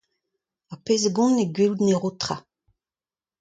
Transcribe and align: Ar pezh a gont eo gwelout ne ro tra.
Ar 0.71 0.79
pezh 0.85 1.07
a 1.09 1.11
gont 1.15 1.41
eo 1.43 1.49
gwelout 1.55 1.81
ne 1.83 1.93
ro 2.01 2.09
tra. 2.21 2.37